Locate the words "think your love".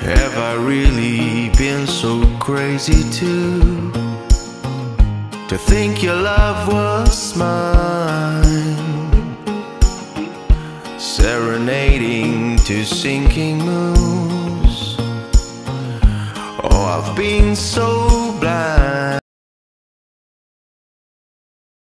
5.58-6.68